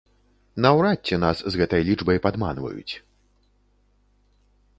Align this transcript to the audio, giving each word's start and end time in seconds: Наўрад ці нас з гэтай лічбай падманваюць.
Наўрад 0.65 0.99
ці 1.11 1.19
нас 1.25 1.37
з 1.55 1.61
гэтай 1.63 1.81
лічбай 1.91 2.17
падманваюць. 2.25 3.01